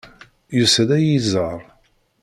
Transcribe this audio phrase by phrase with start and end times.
[0.57, 1.59] Yusa-d ad iyi-iẓer.